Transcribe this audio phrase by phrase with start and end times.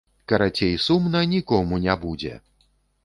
[0.31, 2.33] Карацей, сумна нікому не будзе!!!